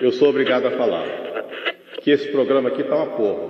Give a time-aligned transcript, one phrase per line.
[0.00, 1.06] Eu sou obrigado a falar
[2.00, 3.48] que esse programa aqui tá uma porra.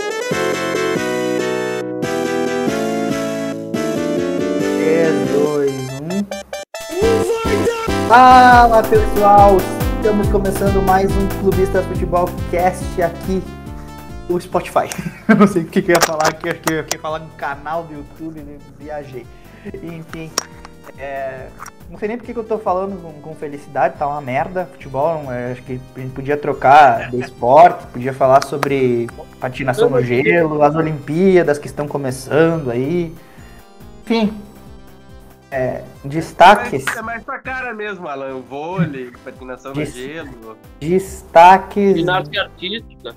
[4.80, 6.26] 3, 2, 1.
[8.08, 9.58] Fala pessoal!
[9.98, 13.40] Estamos começando mais um Clubista Futebol Cast aqui
[14.28, 14.90] no Spotify.
[15.28, 17.20] Eu não sei o que, que eu ia falar aqui, acho que eu ia falar
[17.20, 18.58] no canal do YouTube, né?
[18.80, 19.24] viajei.
[19.74, 20.28] Enfim,
[20.98, 21.46] é,
[21.90, 24.64] não sei nem porque que eu tô falando com, com felicidade, tá uma merda.
[24.72, 29.08] Futebol, é, acho que a gente podia trocar de esporte, podia falar sobre
[29.40, 33.12] patinação no gelo, as Olimpíadas que estão começando aí.
[34.04, 34.32] Enfim,
[35.50, 36.86] é, destaques.
[36.96, 38.40] É mais pra cara mesmo, Alan.
[38.40, 40.56] Vôlei, patinação no gelo.
[40.78, 41.96] Destaques.
[41.96, 43.16] Ginástica artística.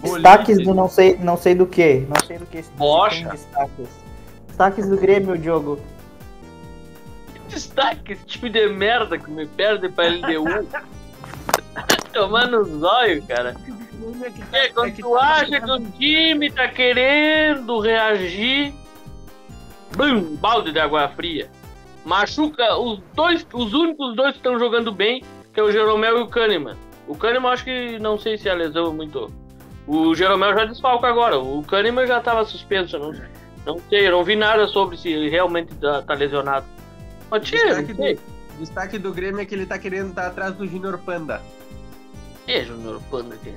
[0.00, 2.06] Destaques do não sei, não sei do que.
[2.08, 2.58] Não sei do que.
[2.58, 3.88] Destaques.
[4.46, 5.80] Destaques do Grêmio, Diogo.
[7.48, 10.44] Destaque esse tipo de merda que me perde pra LDU.
[12.12, 13.56] Tomar no zóio, cara.
[14.52, 18.72] É, quando tu acha que o time tá querendo reagir,
[19.96, 21.50] bum, balde de água fria.
[22.04, 26.22] Machuca os dois, os únicos dois que estão jogando bem, que é o Jeromel e
[26.22, 26.76] o Kahneman.
[27.06, 29.32] O Kahneman acho que não sei se a lesão é muito.
[29.86, 31.38] O Jeromel já desfalca agora.
[31.38, 33.12] O Kahneman já tava suspenso, não,
[33.66, 36.66] não sei, eu não vi nada sobre se ele realmente tá, tá lesionado.
[37.42, 38.20] Tira, Destaque do,
[38.58, 41.40] destaque do Grêmio é que ele tá querendo estar atrás do Junior Panda.
[42.46, 43.52] É, Júnior Panda aqui.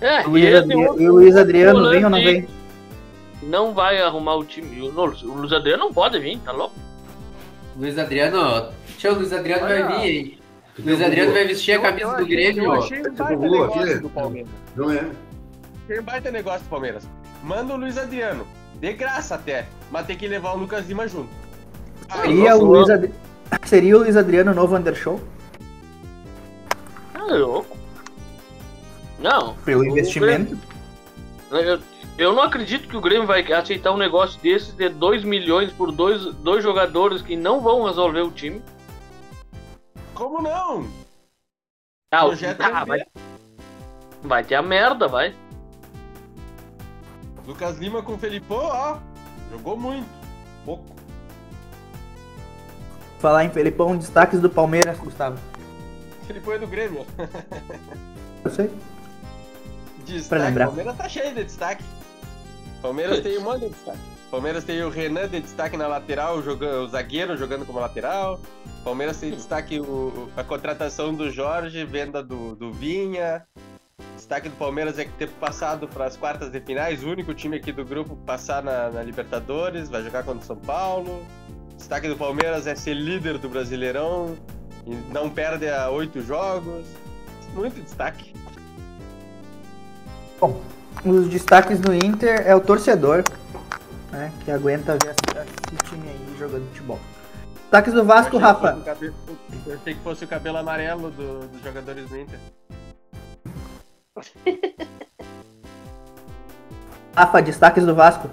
[0.00, 2.48] É, O Luiz, Adri- outro o Luiz Adriano vem ou não vem?
[3.42, 4.80] Não vai arrumar o time.
[4.80, 6.74] O, o Luiz Adriano não pode vir, tá louco?
[7.76, 9.84] Luiz Adriano, tchau, Luiz Adriano Olha.
[9.86, 10.38] vai vir, hein?
[10.78, 12.78] Luiz Adriano vai vestir a camisa do Grêmio, Eu ó.
[12.78, 14.50] achei um baita negócio do Palmeiras.
[14.76, 15.10] Não é?
[15.84, 17.08] Achei um baita negócio do Palmeiras.
[17.42, 18.46] Manda o Luiz Adriano.
[18.80, 19.66] De graça até.
[19.90, 21.28] Mas tem que levar o Lucas Lima junto.
[22.08, 23.14] Ah, Seria o, Luiz Adri-
[23.66, 25.20] Seria o Luiz Adriano o novo Undershow?
[27.12, 27.76] Tá louco.
[29.18, 29.54] Não.
[29.64, 30.56] Pelo investimento?
[31.50, 31.80] Grêmio- Eu,
[32.16, 35.90] eu não acredito que o Grêmio vai aceitar um negócio desses de 2 milhões por
[35.92, 38.62] dois, dois jogadores que não vão resolver o time.
[40.14, 40.86] Como não?
[42.10, 43.00] Ah, o- Projeto ah, vai,
[44.22, 45.34] vai ter a merda, vai.
[47.46, 48.98] Lucas Lima com o Felipão, ó.
[49.50, 50.06] Jogou muito.
[50.64, 50.97] Pouco.
[53.18, 55.36] Falar em Felipão, destaques do Palmeiras, Gustavo.
[56.26, 57.04] Felipão é do Grêmio.
[58.44, 58.70] Eu sei.
[60.04, 60.42] Destaque.
[60.44, 60.66] lembrar.
[60.66, 61.84] Palmeiras tá cheio de destaque.
[62.80, 63.98] Palmeiras tem um monte de destaque.
[64.30, 68.38] Palmeiras tem o Renan de destaque na lateral, jogando, o zagueiro jogando como lateral.
[68.84, 73.44] Palmeiras tem destaque o- a contratação do Jorge, venda do, do Vinha.
[74.14, 77.56] Destaque do Palmeiras é que ter passado para as quartas de finais, o único time
[77.56, 81.24] aqui do grupo passar na, na Libertadores, vai jogar contra o São Paulo.
[81.78, 84.36] Destaque do Palmeiras é ser líder do Brasileirão
[84.86, 86.84] e não perde a oito jogos.
[87.54, 88.34] Muito destaque.
[90.40, 90.60] Bom,
[91.04, 93.24] os destaques do Inter é o torcedor,
[94.12, 94.30] né?
[94.44, 96.98] Que aguenta ver esse, esse time aí jogando futebol.
[97.62, 98.80] Destaques do Vasco, Eu que Rafa.
[98.84, 99.14] cabelo-
[99.66, 102.38] Eu achei que fosse o cabelo amarelo do- dos jogadores do Inter.
[107.14, 108.28] Rafa, destaques do Vasco.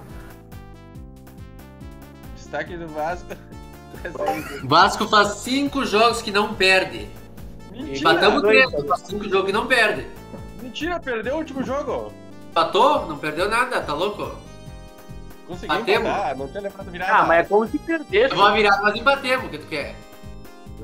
[2.55, 3.27] Destaque do Vasco.
[4.63, 7.09] Vasco faz cinco jogos que não perde.
[7.69, 7.97] Mentira!
[7.97, 10.07] Empatamos três, faz cinco jogos que não perde.
[10.61, 12.13] Mentira, perdeu o último jogo.
[12.51, 13.07] Empatou?
[13.07, 14.37] Não perdeu nada, tá louco?
[15.45, 16.09] Conseguiu Batemos.
[16.09, 17.09] empatar, não tinha lembrado virar.
[17.09, 18.29] Ah, mas é como se perdesse.
[18.29, 19.95] Levou uma virada, mas empatemos, o que tu quer?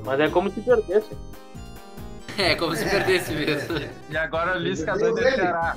[0.04, 1.16] Mas é como se perdesse.
[2.38, 3.78] É, como se perdesse mesmo.
[4.08, 5.76] E agora o Lisca do Ceará.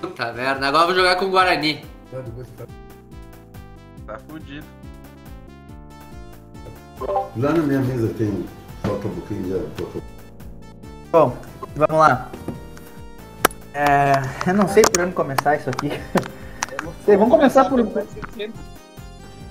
[0.00, 1.84] Puta merda, agora eu vou jogar com o Guarani.
[4.06, 4.66] Tá fudido.
[7.36, 8.44] Lá na minha mesa tem
[8.82, 10.02] falta um pouquinho de
[11.10, 11.36] Bom,
[11.74, 12.28] vamos lá.
[13.72, 14.12] É,
[14.50, 15.90] eu não sei por onde começar isso aqui.
[17.04, 17.80] Sei, vamos começar por.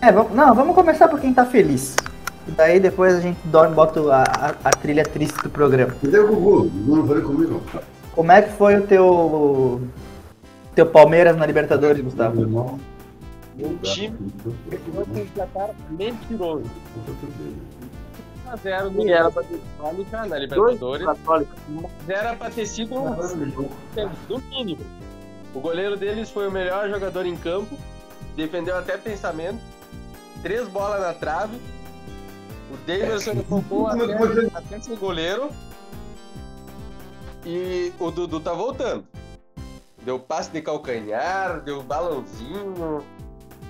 [0.01, 1.97] É, vamos, não, vamos começar por quem tá feliz.
[2.47, 5.93] Daí depois a gente dorme e bota a, a, a trilha triste do programa.
[6.01, 6.71] Cadê o Gugu?
[6.73, 7.61] Não falei comigo.
[8.13, 9.81] Como é que foi o teu.
[10.75, 12.41] Teu Palmeiras na Libertadores, Gustavo?
[12.41, 12.79] Irmão.
[13.59, 14.33] O time
[14.69, 16.69] ficou com um placar mentiroso.
[18.45, 19.61] 1x0 no era pra ter
[20.11, 21.07] na Dois Libertadores.
[22.07, 23.11] era pra ter sido um
[24.27, 24.83] do mínimo.
[25.53, 27.77] O goleiro deles foi o melhor jogador em campo,
[28.35, 29.61] defendeu até pensamento,
[30.41, 31.57] três bolas na trave.
[32.71, 35.51] O Davidson roubou até, até ser goleiro.
[37.45, 39.05] E o Dudu tá voltando.
[40.03, 43.03] Deu passe de calcanhar, deu balãozinho.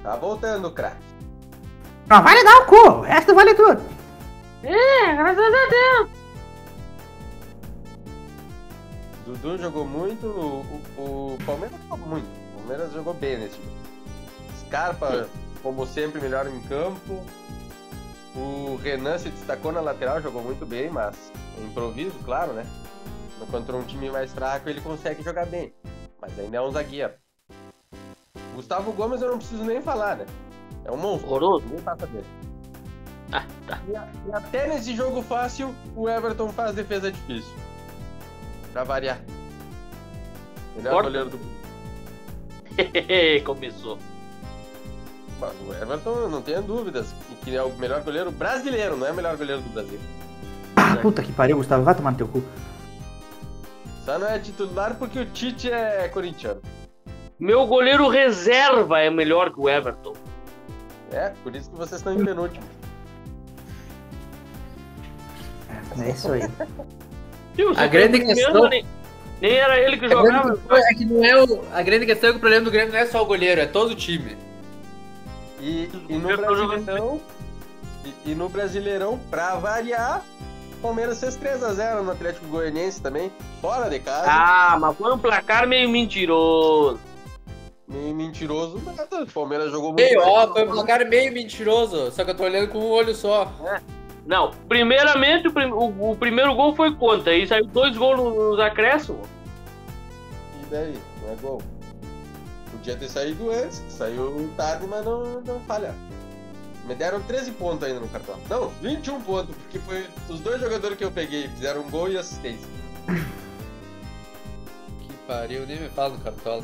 [0.04, 1.02] Tá voltando, craque.
[2.08, 3.82] Não, vale dar o cu, o resto vale tudo.
[4.64, 6.10] É, graças a Deus.
[9.26, 10.66] Dudu jogou muito, o,
[11.02, 12.28] o- o Palmeiras jogou muito.
[12.28, 13.72] O Palmeiras jogou bem nesse jogo.
[14.60, 15.30] Scarpa,
[15.62, 17.24] como sempre, melhor em campo.
[18.36, 22.66] O Renan se destacou na lateral, jogou muito bem, mas é improviso, claro, né?
[23.52, 25.74] Contra um time mais fraco, ele consegue jogar bem.
[26.22, 27.14] Mas ainda é um zagueiro.
[28.56, 30.26] Gustavo Gomes eu não preciso nem falar, né?
[30.86, 31.28] É um monstro.
[31.30, 31.66] Horroroso.
[31.70, 32.26] Nem passa dele.
[33.32, 33.80] Ah, tá.
[33.88, 37.52] E, a- e até nesse jogo fácil, o Everton faz defesa difícil.
[38.72, 39.20] Pra variar.
[40.76, 41.10] Melhor Corta.
[41.10, 41.40] goleiro do
[43.46, 43.98] Começou.
[45.40, 49.08] Bom, O Everton, eu não tenho dúvidas, que- que é o melhor goleiro brasileiro, não
[49.08, 50.00] é o melhor goleiro do Brasil.
[50.76, 51.84] Ah, puta que pariu, Gustavo.
[51.84, 52.44] Vai tomar no teu cu.
[54.06, 56.62] Só não é titular porque o Tite é corintiano.
[57.44, 60.14] Meu goleiro reserva é melhor que o Everton.
[61.12, 62.64] É, por isso que vocês estão em penúltimo.
[66.02, 66.42] É isso aí.
[67.54, 68.86] Viu, A grande questão- nem,
[69.42, 70.52] nem era ele que A grande jogava.
[70.56, 72.94] questão é que não é o, a grande questão é que o problema do Grêmio
[72.94, 74.38] não é só o goleiro, é todo o time.
[75.60, 77.22] E, e no Brasileirão,
[78.06, 80.24] e, e no Brasileirão, pra variar,
[80.78, 84.28] o Palmeiras fez 3x0 no Atlético Goianiense também, fora de casa.
[84.32, 87.00] Ah, mas foi um placar meio mentiroso.
[87.94, 89.24] Meio mentiroso, nada.
[89.24, 90.28] O Palmeiras jogou muito Meio, bem.
[90.30, 93.52] ó, foi um placar meio mentiroso, só que eu tô olhando com um olho só.
[94.26, 98.50] Não, primeiramente o, prim- o- o primeiro gol foi contra, aí saiu dois gols no-
[98.52, 99.28] nos acréscimos.
[100.64, 100.98] E daí?
[101.22, 101.62] Não é gol.
[102.72, 105.94] Podia ter saído antes, saiu tarde, mas não, não falha.
[106.88, 108.36] Me deram 13 pontos ainda no cartão.
[108.50, 112.18] Não, 21 pontos, porque foi os dois jogadores que eu peguei, fizeram um gol e
[112.18, 112.68] assistência.
[113.06, 113.24] Que
[115.28, 116.64] pariu, nem me fala no cartola.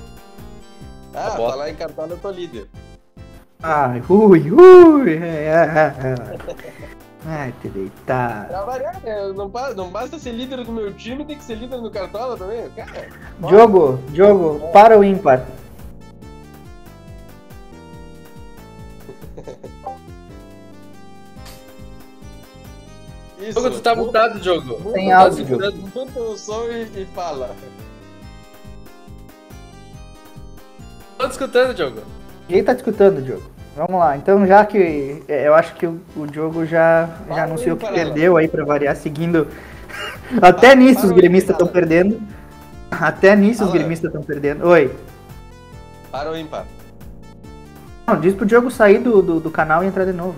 [1.14, 1.52] Ah, bota.
[1.52, 2.68] falar em cartola eu tô líder.
[3.62, 5.14] Ai, ui, ui.
[5.18, 6.90] é, é, é.
[7.26, 8.48] Ai, te deitar.
[8.48, 9.28] Pra variar, né?
[9.34, 12.70] Não, não basta ser líder do meu time, tem que ser líder no cartola também.
[12.70, 13.10] Cara,
[13.48, 15.46] Diogo, Diogo, para o ímpar.
[23.40, 23.60] isso.
[23.62, 24.80] Jogo, tu tá mutado, jogo.
[24.80, 27.56] muda- Tem áudio, Muda o som e, e fala.
[31.20, 32.02] Tô te escutando, jogo.
[32.48, 33.44] Ninguém tá escutando, Diogo.
[33.76, 34.16] Vamos lá.
[34.16, 37.86] Então, já que é, eu acho que o, o Diogo já, já Para anunciou que
[37.86, 39.46] para perdeu aí pra variar, seguindo.
[40.42, 41.82] Até nisso os para gremistas estão para.
[41.82, 42.22] perdendo.
[42.90, 43.80] Até nisso os Fala.
[43.80, 44.66] gremistas estão perdendo.
[44.66, 44.96] Oi.
[46.10, 46.66] Para o ímpar.
[48.08, 50.38] Não, diz pro Diogo sair do, do, do canal e entrar de novo.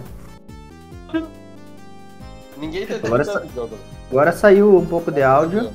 [2.58, 3.78] Ninguém tá Agora tentando o jogo.
[4.10, 5.72] Agora saiu um pouco de áudio.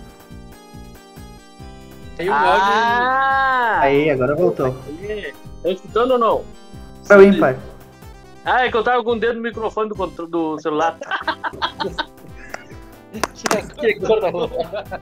[2.16, 2.62] Tem um áudio.
[2.64, 3.78] Ah!
[3.82, 4.74] Aí, agora voltou.
[5.00, 5.32] Aí,
[5.62, 6.44] Tá escutando ou não?
[7.06, 7.56] Para o ímpar.
[8.44, 10.96] Ah, é que eu tava com o dedo no microfone do, do celular.
[13.76, 15.00] que gorda louca.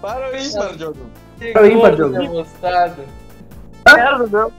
[0.00, 0.98] Para o ímpar, jogo.
[1.38, 3.02] Que Para o ímpar, demonstrado.
[3.86, 4.52] Merda, meu.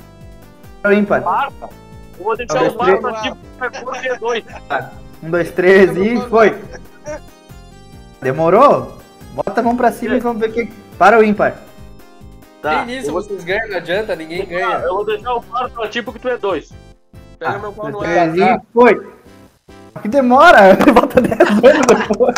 [0.82, 1.22] Para o ímpar.
[1.24, 1.70] Marca.
[2.18, 3.18] Eu vou deixar Dois, o Marca três.
[3.18, 4.44] aqui pra correr dois.
[5.24, 6.58] Um, dois, três e foi.
[8.22, 8.98] Demorou?
[9.38, 10.72] Bota a mão pra cima e vamos ver quem.
[10.98, 11.58] Para o ímpar.
[12.60, 12.84] Tá.
[12.84, 14.80] Nem nisso vocês ganham, não adianta, ninguém ganha.
[14.80, 16.74] eu vou deixar o Marca pra ti porque tu é dois.
[17.38, 19.08] Pega Ah, meu pau no e foi.
[20.02, 20.76] Que demora?
[20.92, 22.36] Bota 10 anos depois.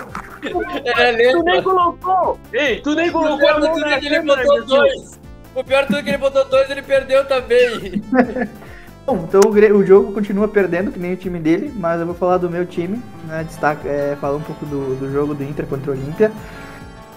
[0.86, 1.64] É Tu nem lento.
[1.64, 2.40] colocou!
[2.52, 4.66] Ei, tu nem O colocou pior a de mão tudo na é que ele botou
[4.66, 5.20] dois.
[5.56, 8.04] O pior de tudo é que ele botou dois ele perdeu também.
[9.06, 12.38] Bom, então o jogo continua perdendo, que nem o time dele, mas eu vou falar
[12.38, 13.44] do meu time, né?
[13.46, 16.32] Destaca, é, falar um pouco do, do jogo do Inter contra o Olímpia.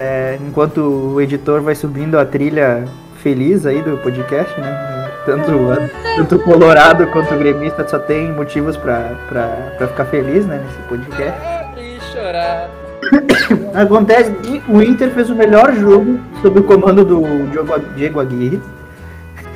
[0.04, 0.78] É, enquanto
[1.14, 2.86] o editor vai subindo a trilha
[3.22, 5.08] feliz aí do podcast, né?
[5.24, 5.52] Tanto,
[6.16, 9.46] tanto o Colorado quanto o gremista só tem motivos pra, pra,
[9.78, 10.60] pra ficar feliz, né?
[10.60, 11.40] Nesse podcast.
[11.76, 12.68] E chorar.
[13.74, 17.22] Acontece que o Inter fez o melhor jogo sob o comando do
[17.94, 18.60] Diego Aguirre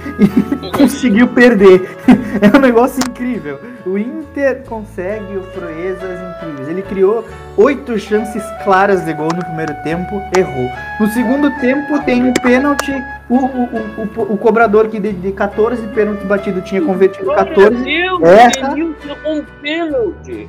[0.62, 1.90] e conseguiu perder.
[2.52, 3.58] É um negócio incrível.
[3.86, 6.68] O Inter consegue proezas incríveis.
[6.68, 7.24] Ele criou
[7.56, 10.68] oito chances claras de gol no primeiro tempo, errou.
[11.00, 12.92] No segundo tempo tem o pênalti.
[13.28, 17.70] O, o, o, o, o cobrador que de, de 14 pênaltis batidos tinha convertido 14.
[17.76, 20.48] Meu Deus, um pênalti.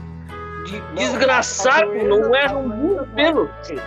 [0.66, 3.80] De- Desgraçado, não erra um pênalti.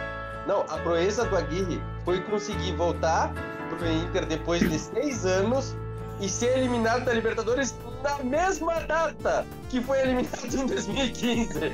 [0.47, 3.31] Não, a proeza do Aguirre foi conseguir voltar
[3.69, 5.77] pro Inter depois de seis anos
[6.21, 11.73] e ser eliminado da Libertadores na mesma data que foi eliminado em 2015.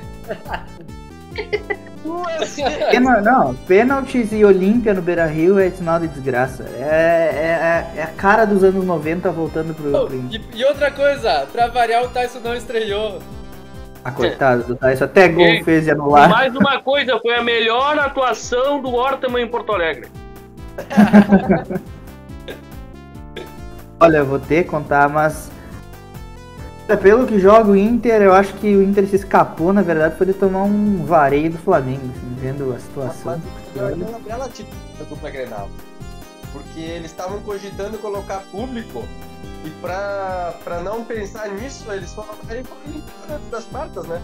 [2.02, 2.86] Duas vezes.
[2.90, 6.62] Pena- não, pênaltis e Olímpia no Beira Rio é sinal de desgraça.
[6.62, 10.40] É, é, é a cara dos anos 90 voltando pro, pro Inter.
[10.52, 13.18] E, e outra coisa, pra variar o Tyson não estreou.
[14.04, 15.04] Ah, coitado do Tyson.
[15.04, 16.28] Até gol Ei, fez e anular.
[16.28, 20.08] Mais uma coisa, foi a melhor atuação do Hortman em Porto Alegre.
[23.98, 25.50] Olha, eu vou ter que contar, mas.
[26.88, 30.16] Olha, Pelo que joga o Inter, eu acho que o Inter se escapou, na verdade,
[30.16, 33.40] foi de tomar um vareio do Flamengo, assim, vendo a situação.
[33.72, 34.48] Foi uma bela
[35.30, 35.68] Grenal.
[36.52, 39.04] Porque eles estavam cogitando colocar público
[39.64, 44.22] e pra, pra não pensar nisso, eles foram e foram das quartas, né?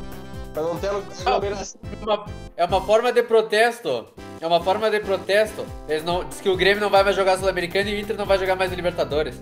[0.53, 1.81] Pra não ter aglomeração.
[1.91, 2.25] É uma,
[2.59, 4.07] é uma forma de protesto.
[4.41, 5.65] É uma forma de protesto.
[5.89, 8.27] Eles não, diz que o Grêmio não vai mais jogar Sul-Americano e o Inter não
[8.27, 9.39] vai jogar mais Libertadores.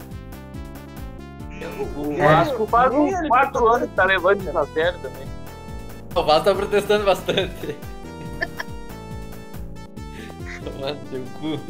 [1.97, 2.17] O É.
[2.27, 5.27] Vasco faz uns ele quatro foi anos que tá levando isso a sério também.
[6.15, 7.77] O Vasco tá protestando bastante.
[10.65, 11.61] Tomando seu cu.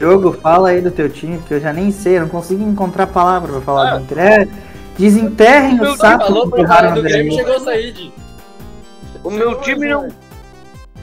[0.00, 3.06] Jogo, fala aí do teu time, que eu já nem sei, eu não consigo encontrar
[3.06, 3.96] palavra pra falar Ah.
[3.98, 4.18] do Inter.
[4.18, 4.48] É,
[4.98, 8.12] desenterrem Meu o saco falou que pro empurraram cara no do Grêmio chegou o Said.
[9.22, 10.08] O meu time não,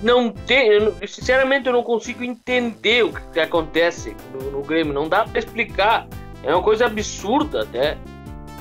[0.02, 0.68] não tem.
[0.68, 4.94] eu sinceramente, eu não consigo entender o que, que acontece no, no Grêmio.
[4.94, 6.08] Não dá pra explicar.
[6.44, 7.98] É uma coisa absurda até.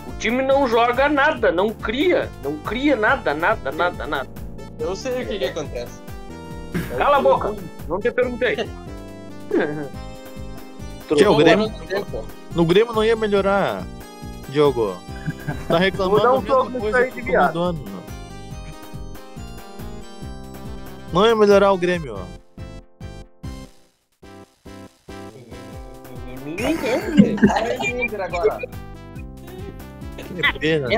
[0.07, 2.29] O time não joga nada, não cria.
[2.43, 4.29] Não cria nada, nada, nada, nada.
[4.79, 6.01] Eu sei o que, que acontece.
[6.97, 7.55] Cala a boca,
[7.89, 8.57] não te perguntei.
[11.15, 11.71] Que é o Grêmio?
[12.55, 13.85] No Grêmio não ia melhorar,
[14.49, 14.97] Diogo.
[15.69, 17.75] Tá reclamando um a mesma coisa aí que o.
[21.12, 22.19] Não ia melhorar o Grêmio.
[26.45, 27.11] Ninguém quer.
[28.02, 28.61] Inter agora.
[30.17, 30.88] Que pena.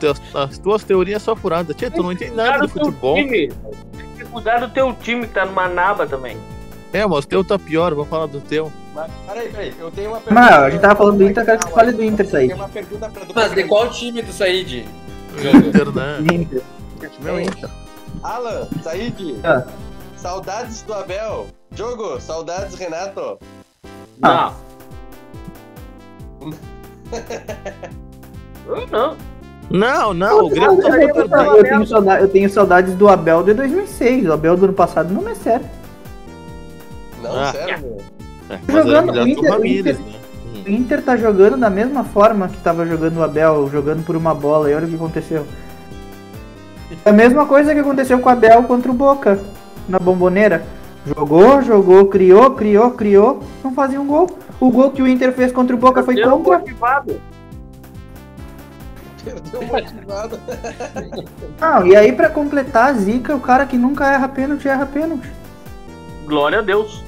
[0.00, 1.76] Teus- as tuas teorias só furadas.
[1.76, 3.16] Tia, tu não entende nada do futebol.
[3.16, 3.48] time.
[3.48, 6.36] Tem que cuidar do teu time que tá numa naba também.
[6.92, 8.72] É, mas o teu tá pior, vou falar do teu.
[8.94, 9.74] Mas, peraí, peraí.
[9.78, 10.40] Eu tenho uma pergunta.
[10.40, 12.46] Mas a gente tava falando do Inter, eu quero que você fale do Inter, Said.
[12.48, 14.86] tenho uma pergunta pra Mas de qual time do Said?
[15.36, 16.18] Inter, né?
[16.32, 16.62] Inter.
[17.20, 17.68] Meu Inter.
[18.22, 19.40] Alan, Said.
[19.42, 19.64] Ah.
[20.16, 21.48] Saudades do Abel.
[21.72, 23.38] Diogo, saudades, Renato.
[24.22, 24.52] Ah.
[26.40, 26.54] Não.
[28.66, 29.16] Eu não.
[29.70, 33.54] Não, não, o Grêmio tá Eu eu tenho saudade- eu tenho saudades do Abel de
[33.54, 34.26] 2006.
[34.28, 35.66] O Abel do ano passado não é sério.
[37.22, 37.50] Não, Ah.
[37.52, 37.73] sério.
[38.68, 40.12] É, Jogando, o Inter- Ramírez, o né?
[40.66, 44.34] O Inter tá jogando da mesma forma que tava jogando o Abel, jogando por uma
[44.34, 44.70] bola.
[44.70, 45.46] E olha o que aconteceu.
[47.04, 49.38] É a mesma coisa que aconteceu com o Abel contra o Boca,
[49.88, 50.64] na bomboneira.
[51.06, 54.38] Jogou, jogou, criou, criou, criou, não fazia um gol.
[54.58, 56.58] O gol que o Inter fez contra o Boca foi Perdeu contra.
[56.60, 57.20] motivado.
[59.22, 60.38] Perdeu motivado.
[61.60, 65.30] Não, e aí pra completar a zica, o cara que nunca erra pênalti, erra pênalti.
[66.26, 67.03] Glória a Deus.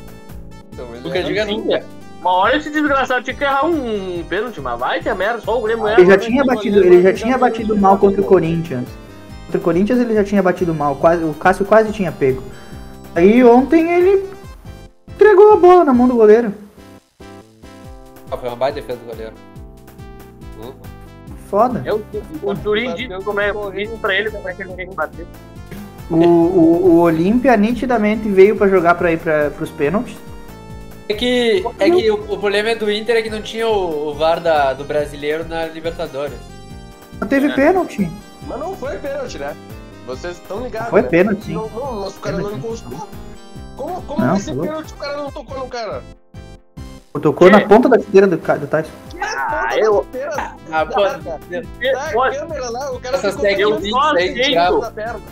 [1.06, 1.84] Nunca diga nunca.
[2.20, 5.62] Uma hora esse desgraçado tinha que errar um pênalti, mas vai ter merda, só o
[5.62, 6.00] Grêmio erra.
[6.00, 8.24] Ele já mas tinha batido, ele já tinha batido mal contra o.
[8.24, 8.88] Corinthians.
[9.44, 12.42] Contra o Corinthians ele já tinha batido mal, quase, o Cássio quase tinha pego.
[13.14, 14.28] Aí ontem ele
[15.08, 16.52] entregou a bola na mão do goleiro.
[18.30, 19.32] Ah, Foi uma baita defesa do goleiro.
[21.48, 21.82] Foda.
[21.84, 22.02] É o,
[22.56, 25.26] Turim disse como é, disse pra ele como é que ele tem que bater.
[26.10, 30.16] O, o, o Olímpia nitidamente veio pra jogar pra ir pra, pros pênaltis.
[31.08, 34.08] É que, é que o, o problema é do Inter é que não tinha o,
[34.08, 36.36] o VAR da, do brasileiro na Libertadores.
[37.20, 37.54] Não teve É.
[37.54, 38.10] pênalti.
[38.46, 39.56] Mas não foi pênalti, né?
[40.06, 41.08] Vocês estão ligados, Foi né?
[41.08, 41.52] pênalti.
[41.52, 43.08] Não, não, mas o cara não encostou.
[43.76, 44.68] Como, como Não, vai ser foi louco.
[44.68, 46.02] pênalti se o cara não tocou no cara?
[47.22, 48.90] Tocou na ponta da esteira do, do Tyson.
[49.22, 50.06] Ah, eu-
[50.70, 55.22] Ah, pô, Dá a Pode, câmera lá, o cara ficou técnicas pegando só aceito.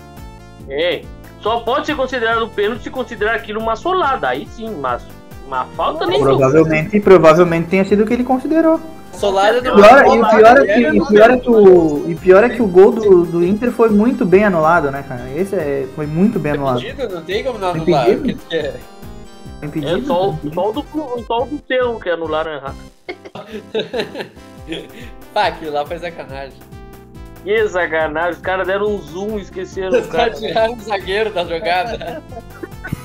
[0.70, 1.02] é,
[1.42, 4.28] só pode ser considerado pênalti se considerar aquilo uma solada.
[4.28, 5.02] Aí sim, mas
[5.46, 8.80] uma falta nem Provavelmente, provavelmente tenha sido o que ele considerou.
[9.12, 12.04] Solada não Pior, é e o pior é que, e o pior é que o,
[12.10, 15.22] e pior é que o gol do, do Inter foi muito bem anulado, né, cara?
[15.36, 16.80] Esse é, foi muito bem anulado.
[16.80, 18.10] impedido, não tem como não anular.
[18.10, 18.40] Impedido?
[18.50, 18.74] é-
[19.62, 20.06] É Impedido.
[20.06, 20.84] só, o- só, o do,
[21.26, 22.74] só o do seu que anularam errado.
[25.32, 26.58] Pá, aquilo lá foi sacanagem.
[27.44, 30.24] Que sacanagem, os caras deram um zoom e esqueceram Os o cara.
[30.30, 32.22] caras tiraram o zagueiro da jogada.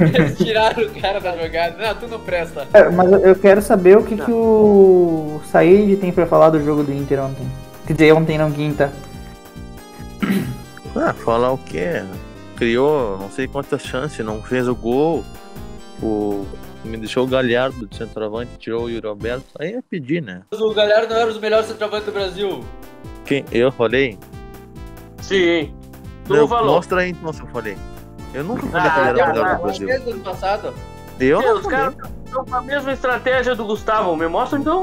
[0.00, 1.76] Eles tiraram o cara da jogada.
[1.78, 2.66] Não, tu não presta.
[2.72, 6.82] É, mas eu- quero saber o que, que o Said tem pra falar do jogo
[6.82, 7.46] do Inter ontem.
[7.86, 8.92] Quer dizer, ontem não quinta.
[10.96, 12.02] Ah, falar o quê?
[12.56, 15.24] Criou não sei quantas chances, não fez o gol.
[16.02, 16.46] O...
[16.84, 19.46] Me deixou o Galhardo de centroavante, tirou o Yuri Alberto.
[19.58, 20.42] Aí é pedir, né?
[20.52, 22.60] O Galhardo não era os melhores centroavantes do Brasil.
[23.24, 23.44] Quem?
[23.50, 24.18] Eu falei?
[25.22, 25.72] Sim.
[26.26, 26.74] Tu Não, falou.
[26.74, 27.76] Mostra aí então se eu falei.
[28.34, 29.88] Eu nunca falei Ah, que ele era o já, melhor do Brasil.
[29.88, 30.74] O ano passado.
[31.20, 34.16] Eu não Os caras estão com a mesma estratégia do Gustavo.
[34.16, 34.82] Me mostra então.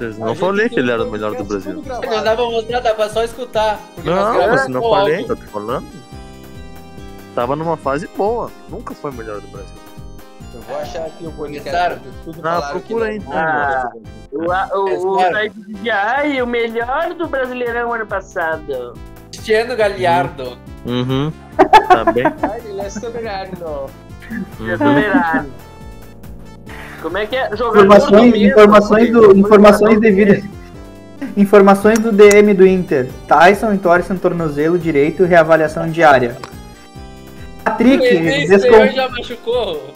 [0.00, 1.74] Eu não falei que ele era o melhor do Brasil.
[1.74, 1.82] Não
[2.24, 3.78] dá pra mostrar, dá pra só escutar.
[4.04, 5.86] Não, mas não falei, tô te falando.
[7.34, 8.50] Tava numa fase boa.
[8.68, 9.74] Nunca foi o melhor do Brasil.
[10.52, 12.00] Eu vou achar aqui o podcast.
[12.24, 13.38] Tudo Ah, procura aí, não- então.
[13.38, 13.90] Ah,
[14.32, 18.94] o, a- o, o dizia, ai, o melhor do Brasileirão ano passado.
[19.30, 20.58] Cristiano Galhardo.
[20.84, 21.32] Uhum.
[21.88, 22.24] Tá bem.
[22.42, 23.86] Ai, ele é soberano.
[24.30, 24.76] Uhum.
[24.78, 25.50] Soberano.
[27.02, 27.56] Como é que é?
[27.56, 30.44] Jogador Informações, do informações, do, informações devidas.
[31.36, 33.08] Informações do DM do Inter.
[33.26, 36.36] Tyson entorce no tornozelo direito, reavaliação diária.
[37.64, 39.94] Patrick, descon- senhor já machucou.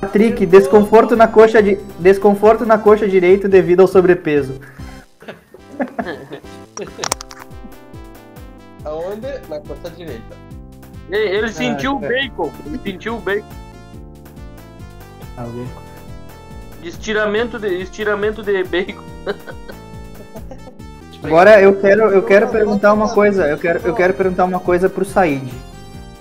[0.00, 4.54] Patrick, desconforto na coxa de desconforto na coxa direito devido ao sobrepeso.
[8.88, 9.28] Aonde?
[9.48, 10.36] Na costa direita.
[11.10, 12.08] Ele, ele sentiu o é.
[12.08, 12.50] bacon.
[12.64, 13.46] Ele sentiu o bacon.
[16.80, 19.04] De estiramento de, estiramento de bacon.
[21.22, 24.88] Agora eu quero eu quero perguntar uma coisa, eu quero eu quero perguntar uma coisa
[24.88, 25.42] pro Said.
[25.42, 25.50] Eu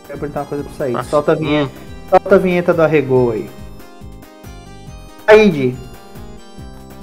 [0.08, 0.94] quero perguntar uma coisa pro Said.
[0.94, 1.72] Nossa, Solta a vinheta,
[2.10, 3.50] solta a vinheta do Arregou aí.
[5.30, 5.76] Said.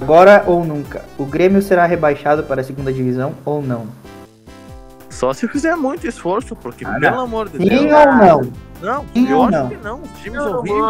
[0.01, 3.87] Agora ou nunca, o Grêmio será rebaixado para a segunda divisão ou não?
[5.15, 7.21] Só se fizer muito esforço, porque, Ah, pelo não.
[7.21, 7.83] amor de Sim Deus.
[7.93, 8.51] ou não?
[8.81, 9.69] Não, Sim eu acho não?
[9.69, 10.01] que não.
[10.01, 10.83] Os times horríveis.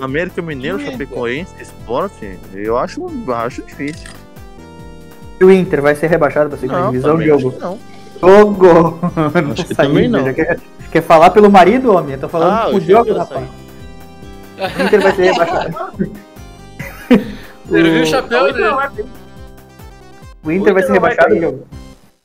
[0.00, 3.04] América Mineiro, Chapecoense, Esporte, eu acho,
[3.34, 4.08] acho difícil.
[5.40, 7.52] E o Inter vai ser rebaixado para a segunda divisão, Diogo?
[7.60, 7.78] não.
[8.20, 8.98] Diogo!
[9.52, 10.32] Acho que Said, também não.
[10.32, 10.60] Quer,
[10.92, 12.12] quer falar pelo marido, homem?
[12.14, 13.44] Eu tô falando Ah, com o Diogo, rapaz.
[14.56, 15.76] O Inter vai ser rebaixado.
[17.68, 18.90] Serviu o o, chapéu, né?
[20.44, 21.34] o Inter vai ser rebaixado.
[21.34, 21.66] Diogo?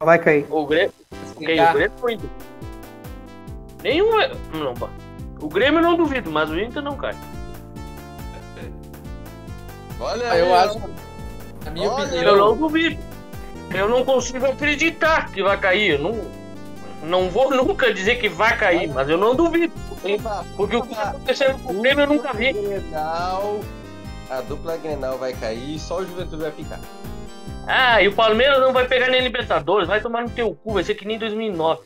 [0.02, 0.46] Vai cair.
[0.50, 0.94] O Grêmio.
[1.38, 1.60] Quem?
[1.62, 2.30] O Grêmio ou o Inter?
[3.84, 4.20] Nenhum.
[4.22, 4.90] é- Não, pá.
[5.40, 7.16] o Grêmio eu não duvido, mas o Inter não cai.
[10.00, 10.56] Olha Ah, aí, Eu ó.
[10.56, 10.80] acho.
[11.66, 12.38] Na minha Olha, Eu opinião.
[12.38, 13.02] não duvido.
[13.74, 15.92] Eu não consigo acreditar que vai cair.
[15.92, 16.22] Eu não,
[17.04, 19.74] não vou nunca dizer que vai cair, mas eu não duvido.
[20.58, 22.52] Porque o que tá acontecendo com o Grêmio eu nunca vi.
[22.54, 23.60] Grenal,
[24.30, 26.80] a dupla Grenal vai cair, só o Juventude vai ficar.
[27.68, 30.84] Ah, e o Palmeiras não vai pegar nem Libertadores, vai tomar no teu cu, vai
[30.84, 31.82] ser que nem 2009.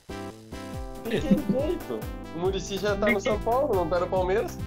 [1.04, 2.00] Que jeito?
[2.36, 4.58] O Murici já tá no São Paulo, não tá no Palmeiras?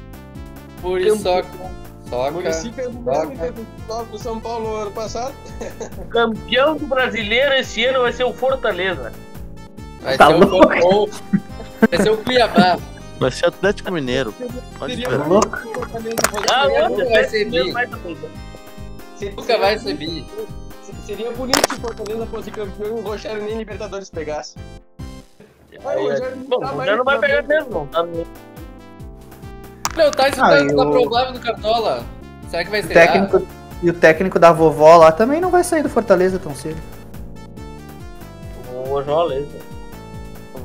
[0.80, 1.48] Por isso, soca.
[2.06, 2.30] O Soca.
[2.30, 3.54] Murici fez o mesmo que fez
[4.10, 5.34] no São Paulo ano passado.
[6.10, 9.12] Campeão do brasileiro esse ano vai ser o Fortaleza.
[10.00, 10.68] Vai Tá ser o louco?
[10.80, 11.08] Cocô.
[11.90, 12.78] Vai ser o Cuiabá.
[13.18, 14.32] Vai ser Atlético Mineiro.
[14.78, 15.26] Pode Seria esperar.
[15.28, 15.58] louco.
[16.52, 17.72] Ah, Nunca vai ser bi.
[19.36, 20.24] Nunca vai ser bi.
[21.06, 24.56] Seria bonito se o Fortaleza fosse campeão e o Rogério nem Libertadores pegasse.
[25.84, 27.86] Aí, o Rogério Bom, tá o já não vai pegar mesmo, não.
[27.86, 28.26] Tá no-
[29.96, 32.04] Meu, o Tyson Ah, tá, tá o- problema no Cartola.
[32.48, 32.94] Será que vai O ser?
[32.94, 33.46] técnico,
[33.82, 36.80] e o técnico da vovó lá também não vai sair do Fortaleza tão cedo.
[38.90, 39.46] O Joleza.
[40.54, 40.58] O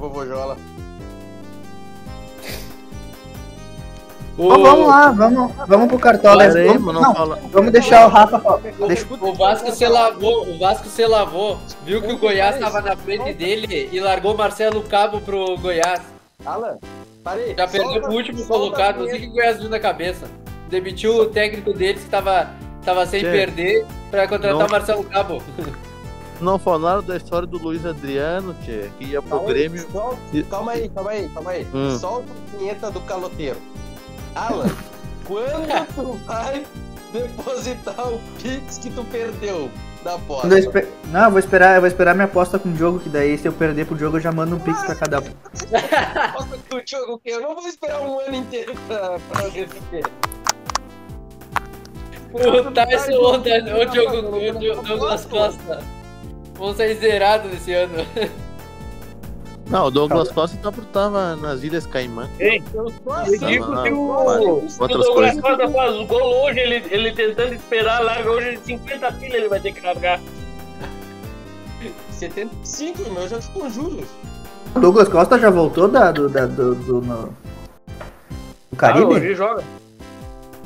[4.37, 6.43] O, Então vamos lá, vamos, vamos pro Cartola.
[6.43, 7.39] Aí, Vamos, não, fala.
[7.51, 8.59] vamos deixar o Rafa falar.
[8.79, 11.59] o- o Vasco se lavou, o Vasco se lavou.
[11.85, 16.01] Viu que o Goiás tava na frente dele e largou o Marcelo Cabo pro Goiás.
[16.43, 16.77] Alan,
[17.23, 17.53] parei.
[17.55, 20.25] Já perdeu Solta- pro último colocado, não sei o que o Goiás viu na cabeça.
[20.67, 22.49] Demitiu o técnico deles que tava,
[22.83, 23.29] tava sem Che.
[23.31, 24.65] perder pra contratar Não.
[24.67, 25.43] o Marcelo Cabo.
[26.41, 29.87] Não falaram da história do Luiz Adriano, tchê, que ia pro Calma aí, Grêmio.
[29.91, 30.17] solta-
[30.49, 31.67] Calma aí, calma aí, calma aí.
[31.73, 31.97] Hum.
[31.99, 33.57] Solta a vinheta do caloteiro.
[34.35, 34.69] Alan,
[35.25, 36.65] quando tu vai
[37.11, 39.69] depositar o Pix que tu perdeu
[40.03, 40.41] da aposta?
[40.41, 42.99] Quando eu espe- Não, eu vou esperar, eu vou esperar minha aposta com o jogo,
[42.99, 45.23] que daí se eu perder pro jogo eu já mando um pix pra cada um.
[45.23, 50.03] Aposta com o jogo que eu não vou esperar um ano inteiro pra, pra receber.
[52.33, 55.83] O Tyson ou o Dan- o Diogo o Diogo- Douglas Costa
[56.55, 57.93] vão sair zerados esse ano.
[59.69, 62.29] Não, o Douglas Costa tava, tava nas Ilhas Caimã.
[62.71, 62.87] Tô
[63.25, 64.09] Eu digo que o, o
[64.63, 65.41] Outras Douglas coisas.
[65.41, 69.59] Costa faz o gol hoje, ele, ele tentando esperar, larga hoje 50 pilhas ele vai
[69.59, 70.19] ter que largar.
[72.11, 74.05] 75, o meu já ficou juros.
[74.75, 77.33] O Douglas Costa já voltou da, do, da, do, do, no- do
[78.73, 79.05] Ah, Caribe?
[79.05, 79.63] hoje ele joga.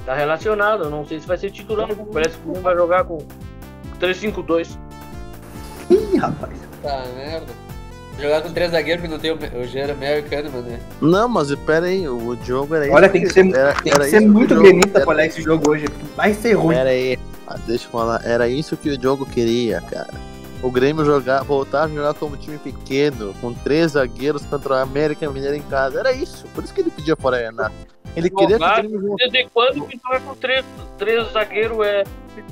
[0.05, 3.17] Tá relacionado, não sei se vai ser titular, parece que o vai jogar com
[3.99, 4.77] 3-5-2.
[5.89, 6.53] Ih, rapaz.
[6.81, 7.66] Tá, merda.
[8.19, 10.79] Jogar com três zagueiros porque não tem o, o Jeromel e o Kahneman, né?
[11.01, 14.03] Não, mas pera aí, o jogo era Olha, isso tem que ser, era- tem era
[14.05, 15.85] que ser muito o jogo- gremista era- pra olhar esse jogo hoje.
[16.15, 16.75] Vai ser ruim.
[16.75, 20.09] Pera aí, Ah, deixa eu falar, era isso que o jogo queria, cara.
[20.61, 25.29] O Grêmio jogar, voltar a jogar como time pequeno, com três zagueiros contra o América
[25.29, 25.99] Mineiro em casa.
[25.99, 27.73] Era isso, por isso que ele pedia fora a Renato.
[28.17, 29.29] Ele queria que o Jogar, Grêmio jogasse.
[29.31, 30.65] Desde quando que joga com três,
[30.97, 32.03] três zagueiros é.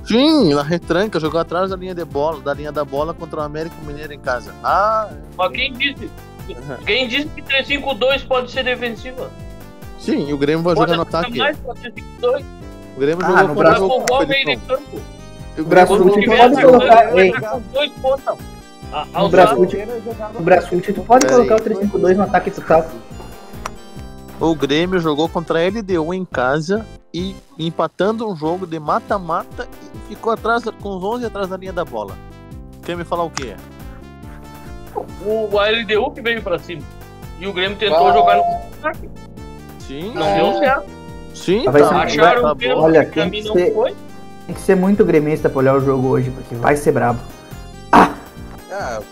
[0.05, 3.43] Sim, na retranca, jogou atrás da linha de bola, da linha da bola contra o
[3.43, 4.53] América Mineiro em casa.
[4.63, 6.09] Ah, Mas quem disse?
[6.85, 9.29] Quem disse que 3-5-2 pode ser defensiva?
[9.99, 11.37] sim, e o Grêmio vai Pode jogar no ataque.
[11.37, 12.45] mais, pode ser 5-2.
[12.95, 14.53] O Grêmio Ah, jogou no com braço- o o Felipão.
[14.55, 15.01] de campo.
[15.57, 17.09] O Quando tu pode colocar-
[20.03, 22.85] jogar no Brasfoot, tu pode colocar o 352 no ataque total.
[24.39, 29.67] O Grêmio jogou contra a LDU em casa e empatando um jogo de mata-mata
[30.09, 32.15] e ficou atrás com os 11 atrás da linha da bola.
[32.83, 33.55] Quer me falar o quê?
[35.25, 36.81] O a LDU que veio pra cima.
[37.39, 38.13] E o Grêmio tentou Ah.
[38.13, 39.09] jogar no ataque.
[39.79, 40.35] Sim, Não É.
[40.35, 40.85] deu certo.
[41.33, 42.55] sim, tá, ser- Acharam tá.
[42.75, 43.95] Olha, tem que não ser- foi.
[44.47, 47.19] Tem que ser muito gremista pra olhar o jogo hoje, porque vai ser brabo.
[47.91, 48.09] Ah,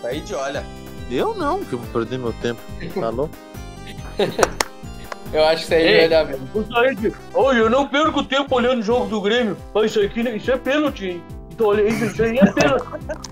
[0.02, 0.62] tá aí de olha.
[1.10, 2.60] Eu não, que eu vou perder meu tempo.
[3.00, 3.34] Tá louco?
[5.34, 5.98] Eu acho que isso aí Ei.
[5.98, 6.48] vai dar mesmo.
[6.54, 6.64] O
[7.34, 9.56] Olha, eu não perco tempo olhando o jogo do Grêmio.
[9.74, 11.22] Mas isso aqui isso é pênalti, hein?
[11.50, 12.84] Então, olha, isso, isso aí é pênalti.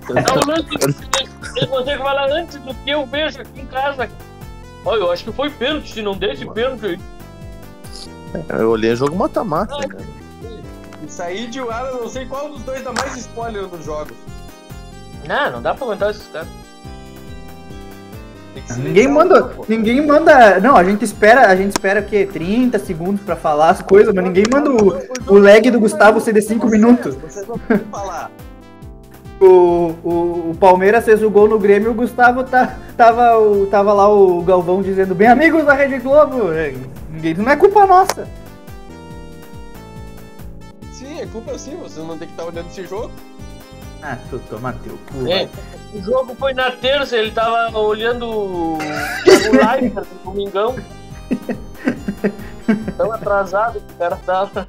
[0.09, 4.09] É um lance que falar antes do que eu vejo aqui em casa.
[4.83, 5.93] Olha, eu acho que foi pênalti.
[5.93, 6.99] Se não desse pênalti aí.
[8.49, 9.77] Eu olhei jogo mata-mata.
[9.77, 10.05] né?
[11.05, 14.17] E sair de Uara, eu não sei qual dos dois dá mais spoiler nos jogos.
[15.25, 16.62] Não, não dá pra aguentar esses caras.
[18.77, 20.59] Ninguém manda, ninguém manda.
[20.59, 22.27] Não, a gente espera, a gente espera o quê?
[22.31, 26.33] 30 segundos pra falar as coisas, mas ninguém manda o, o lag do Gustavo ser
[26.33, 27.15] de 5 minutos.
[27.15, 28.31] Vocês podem falar.
[29.41, 33.91] O, o, o Palmeiras fez o gol no Grêmio, o Gustavo tá, tava, o, tava
[33.91, 36.53] lá o Galvão dizendo bem amigos da Rede Globo.
[36.53, 36.73] É,
[37.13, 38.27] Ninguém, não é culpa nossa.
[40.93, 43.11] Sim, é culpa sim, vocês não tem que estar olhando esse jogo.
[44.01, 45.27] Ah, tu toma teu cu.
[45.27, 45.47] É,
[45.93, 50.75] o jogo foi na terça, ele tava olhando o o live do Domingão.
[52.97, 54.67] Tão atrasado que o cara tava.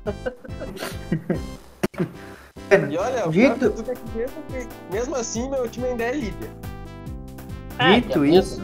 [2.90, 4.36] E olha, o Dito- tudo é que mesmo,
[4.90, 6.50] mesmo assim meu time ainda é líder.
[7.94, 8.62] Dito isso,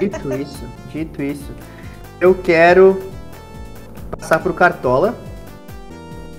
[0.00, 1.52] dito isso, dito isso,
[2.20, 3.00] eu quero
[4.18, 5.14] passar pro Cartola.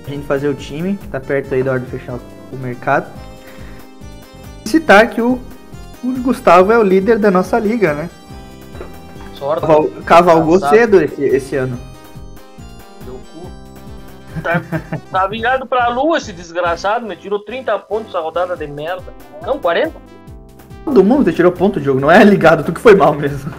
[0.06, 2.20] A gente fazer o time, que tá perto aí da hora de fechar
[2.52, 3.08] o mercado.
[4.74, 5.40] Citar que o,
[6.04, 8.10] o Gustavo é o líder da nossa liga, né?
[9.36, 9.62] Sorte.
[9.62, 10.76] Caval- Cavalgou Engraçado.
[10.80, 11.78] cedo esse, esse ano.
[13.06, 14.42] Deu cu.
[14.42, 14.62] Tá,
[15.12, 19.14] tá virado pra lua esse desgraçado, me tirou 30 pontos essa rodada de merda.
[19.46, 19.94] Não, 40?
[20.86, 22.00] Todo mundo te tirou ponto, Diogo.
[22.00, 23.54] Não é ligado, tu que foi mal mesmo.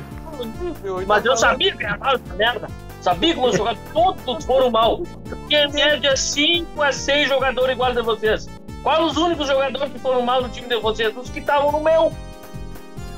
[1.06, 2.68] Mas eu sabia que ia mal essa merda.
[3.00, 3.80] Sabia que meus jogadores
[4.24, 5.00] todos foram mal.
[5.28, 8.48] Porque em média 5 a 6 jogadores iguais de vocês.
[8.84, 11.12] Quais os únicos jogadores que foram mal no time de vocês?
[11.16, 12.12] Os que estavam no meu.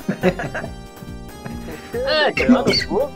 [1.94, 3.10] É, tirando o gol.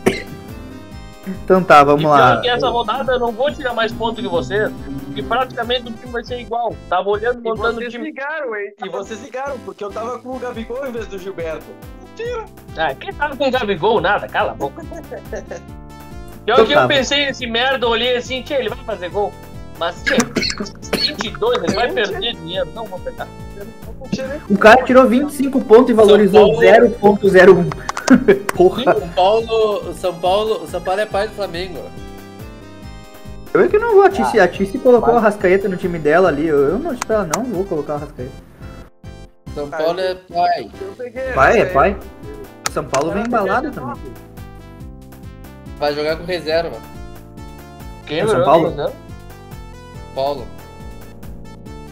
[1.45, 2.41] Então tá, vamos E lá.
[2.41, 4.71] que essa rodada eu não vou tirar mais pontos que vocês.
[5.05, 6.75] Porque praticamente o time vai ser igual.
[6.89, 8.05] Tava olhando, E montando o vocês time.
[8.07, 8.73] ligaram, hein?
[8.85, 11.67] E vocês ligaram, porque eu tava com o Gabigol em vez do Gilberto.
[12.09, 12.45] Mentira!
[12.77, 14.01] Ah, quem tava com o Gabigol?
[14.01, 14.83] Nada, cala a boca.
[16.45, 16.89] Pior Eu que eu tava.
[16.89, 19.33] pensei nesse merda, eu olhei assim, tchê, ele vai fazer gol.
[19.81, 20.17] Mas, tchê,
[20.99, 22.69] 22, ele vai perder dinheiro.
[22.75, 23.27] Não vou pegar.
[24.51, 27.71] O cara tirou 25 pontos e valorizou São Paulo- 0.01.
[28.55, 28.85] Porra.
[28.85, 31.79] São Paulo, o São Paulo, São Paulo é pai do Flamengo.
[33.55, 34.03] Eu é que não vou.
[34.03, 36.47] A Tice, a Tice colocou a Rascaeta no time dela ali.
[36.47, 38.31] Eu, eu não, tipo, ela não vou colocar a Rascaeta.
[39.55, 40.71] São Paulo é pai.
[41.35, 41.97] Pai, é pai.
[42.71, 43.95] São Paulo vem embalado também.
[45.79, 46.77] Vai jogar com reserva.
[48.07, 48.45] Quem, É São?
[48.45, 48.71] Paulo?
[48.75, 49.10] Não?
[50.15, 50.47] Paulo.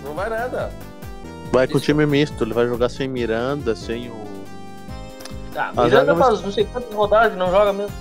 [0.05, 0.71] Não vai nada.
[1.53, 4.29] Vai com o time misto, ele vai jogar sem Miranda, sem o.
[5.57, 7.93] Ah, Ah, Miranda não- faz não sei quantas rodadas, não joga mesmo.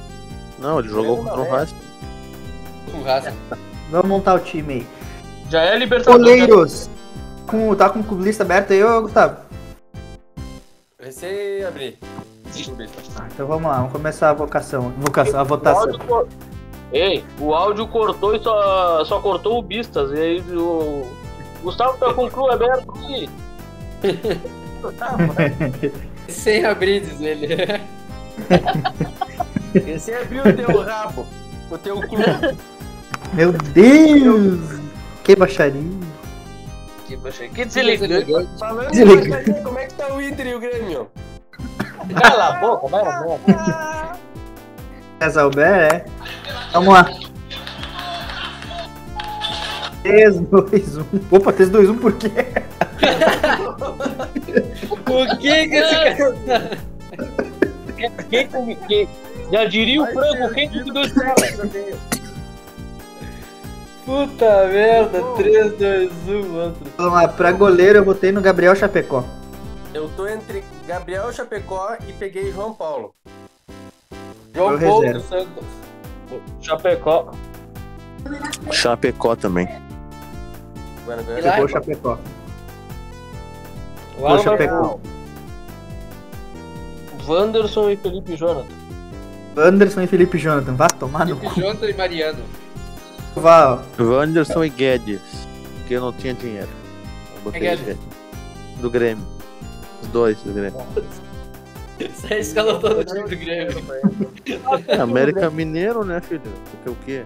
[0.59, 1.75] Não, ele jogou contra o Racing.
[2.91, 3.33] Com raça.
[3.89, 4.87] Vamos montar o time aí.
[5.49, 6.25] Já é Libertadores.
[6.25, 6.89] Goleiros.
[7.47, 9.37] Com, tá com o lista aberta aí, ô Gustavo?
[10.99, 11.97] Recém abri.
[13.17, 14.91] Ah, então vamos lá, vamos começar a vocação.
[14.97, 15.87] Vocação, a O votação.
[16.91, 20.11] Ei, o áudio cortou e só, só cortou o Bistas.
[20.11, 21.05] E aí o
[21.61, 23.29] Gustavo tá com o cru aberto aí.
[26.29, 27.47] Sem abrir, diz ele.
[29.87, 31.25] Esse abriu o teu rabo.
[31.69, 32.57] O teu clube.
[33.33, 34.79] Meu Deus!
[35.23, 35.81] Que baixaria.
[37.05, 38.49] Que, poxa, que deselegante.
[38.57, 41.09] Falando baixaria, como é que tá o Inter e o Grêmio?
[42.21, 44.17] Cala a boca, vai na merda.
[45.19, 46.05] Casalber, é.
[46.73, 47.09] Vamos lá.
[50.03, 51.03] 3, 2, 1.
[51.31, 52.29] Opa, 3, 2, 1 por quê?
[55.05, 55.95] Por que que esse
[56.45, 56.77] cara...
[58.29, 59.09] Quem, quem, quem,
[59.51, 61.35] já diria o Franco, quem convidou esse cara?
[64.05, 66.91] Puta merda, 3, 2, 1, outro.
[66.97, 69.25] Vamos lá, pra goleiro eu votei no Gabriel Chapecó.
[69.93, 73.13] Eu tô entre Gabriel Chapecó e peguei João Paulo.
[74.53, 75.86] João Eu Paulo Santos.
[76.61, 77.33] Chapecó.
[78.71, 79.67] Chapecó também.
[81.37, 81.67] E lá?
[81.67, 82.17] Chapecó.
[84.19, 84.99] O Chapecó.
[87.27, 88.67] Wanderson e Felipe Jonathan.
[89.55, 90.75] Anderson e Felipe Jonathan.
[90.75, 91.61] Vá tomar no Felipe cu.
[91.61, 92.43] Jonathan e Mariano.
[93.35, 93.83] Vá.
[93.99, 95.21] Wanderson e Guedes,
[95.77, 96.69] porque eu não tinha dinheiro.
[97.35, 97.97] Eu botei é Guedes.
[98.79, 99.25] Do Grêmio.
[100.01, 100.79] Os dois do Grêmio.
[101.99, 103.83] Você escalou todo o time do Grêmio.
[104.87, 106.41] É, América Mineiro, né, filho?
[106.71, 107.25] Porque o quê?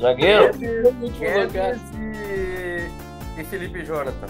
[0.00, 0.52] Zagueiro?
[0.52, 2.90] Guedes e...
[3.40, 4.26] e Felipe Jonathan.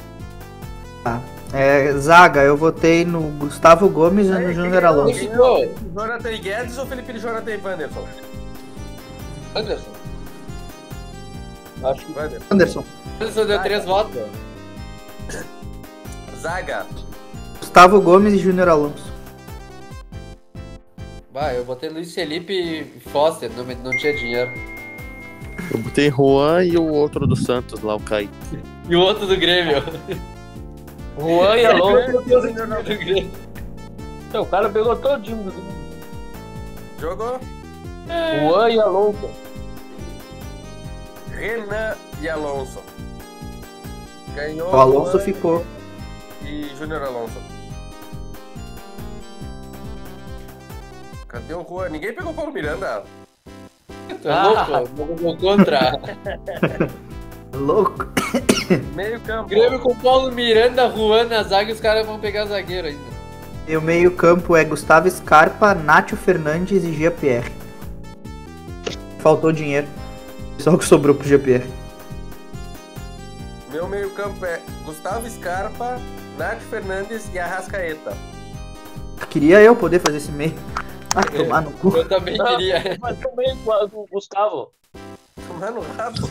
[1.53, 5.19] É, zaga, eu votei no Gustavo Gomes e no Júnior Alonso.
[5.19, 5.75] ficou?
[5.95, 8.09] Jonathan e Guedes ou Felipe Jonathan e Wanderson?
[9.55, 9.91] Anderson.
[11.85, 12.47] Acho que Wanderson.
[12.51, 12.85] Anderson.
[13.21, 14.23] Anderson deu 3 votos.
[16.41, 16.87] Zaga.
[17.77, 19.13] Gustavo Gomes e Júnior Alonso.
[21.31, 24.51] Vai, eu botei Luiz Felipe e Foster, não, não tinha dinheiro.
[25.71, 28.33] Eu botei Juan e o outro do Santos lá, o Kaique.
[28.89, 29.83] E o outro do Grêmio.
[31.21, 32.13] Juan e Alonso.
[32.13, 33.31] do Grêmio.
[34.27, 35.73] Então, o cara pegou todinho do Grêmio.
[36.99, 37.41] Jogou.
[38.41, 39.31] Juan e Alonso.
[41.31, 42.81] Renan e Alonso.
[44.35, 45.67] Ganhou O Alonso Juan ficou.
[46.43, 47.56] E Júnior Alonso.
[51.29, 51.89] Cadê o Juan?
[51.89, 53.05] Ninguém pegou o Paulo Miranda.
[54.23, 55.17] Tu é louco?
[55.17, 55.93] Vou contra.
[57.55, 58.07] Louco.
[58.95, 59.49] Meio campo.
[59.49, 63.17] Grêmio com Paulo Miranda, Juan na zaga e os caras vão pegar zagueiro ainda.
[63.67, 67.51] E o meio campo é Gustavo Scarpa, Nátio Fernandes e Jean-Pierre.
[69.21, 69.87] Faltou dinheiro.
[70.59, 71.67] Só o que sobrou pro Jean-Pierre.
[73.73, 75.99] Meu meio campo é Gustavo Scarpa,
[76.39, 78.17] Nath Fernandes e Arrascaeta.
[79.31, 80.55] Queria eu poder fazer esse meio.
[81.17, 81.97] Ah, tomar no cu.
[81.97, 82.45] Eu também Não.
[82.47, 82.99] queria.
[83.01, 84.71] Mas também com o Gustavo.
[85.49, 86.29] Tomar no rabo.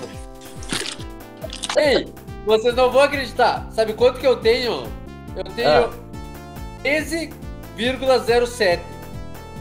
[1.77, 2.07] Ei,
[2.45, 3.67] vocês não vão acreditar.
[3.71, 4.83] Sabe quanto que eu tenho?
[5.35, 5.89] Eu tenho Ah.
[6.83, 8.79] 13,07.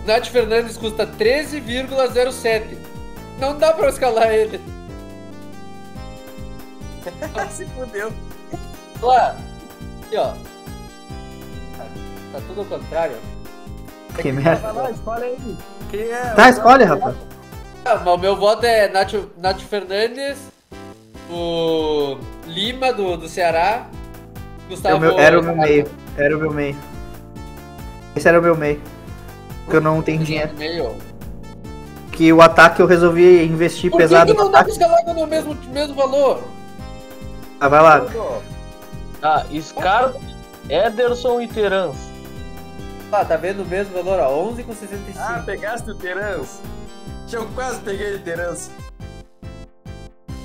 [0.06, 2.76] Nath Fernandes custa 13,07.
[3.40, 4.60] Não dá pra escalar ele.
[7.50, 8.12] Se fudeu.
[9.00, 9.36] Lá.
[10.04, 10.34] Aqui, ó.
[12.32, 13.16] Tá tudo ao contrário.
[14.20, 14.56] Que merda.
[14.56, 15.56] Vai lá, escolhe aí.
[15.90, 16.20] Quem é?
[16.34, 17.14] Tá, escolhe, rapaz.
[17.84, 20.38] Ah, mas o meu voto é Nath, Nath Fernandes,
[21.30, 25.00] o Lima do, do Ceará, É Gustavo.
[25.00, 25.86] meu- era o meu meio.
[26.16, 26.76] Era o meu meio.
[28.16, 28.80] Esse era o meu meio.
[29.64, 30.54] Porque eu não tenho dinheiro.
[30.56, 30.94] Meio.
[32.12, 34.78] Que o ataque eu resolvi investir Por que, pesado que no não dá pra ataque.
[34.78, 36.42] escalar quando é o mesmo, mesmo valor?
[37.60, 38.06] Ah, vai lá.
[39.22, 40.20] Ah, Scarpa,
[40.68, 41.96] Ederson e Terans.
[43.12, 45.18] Ah, tá vendo o mesmo valor, ó, 11 com 65.
[45.18, 46.60] Ah, pegaste o Terans?
[47.32, 48.70] Eu quase peguei o Terans.